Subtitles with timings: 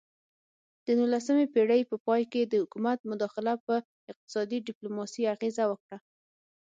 [0.85, 3.75] د نولسمې پیړۍ په پای کې د حکومت مداخله په
[4.11, 5.97] اقتصادي ډیپلوماسي اغیزه وکړه